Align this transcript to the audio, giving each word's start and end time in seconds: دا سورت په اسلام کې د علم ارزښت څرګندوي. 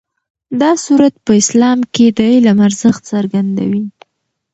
دا 0.61 0.71
سورت 0.85 1.15
په 1.25 1.31
اسلام 1.41 1.79
کې 1.93 2.05
د 2.17 2.19
علم 2.33 2.57
ارزښت 2.67 3.01
څرګندوي. 3.11 3.83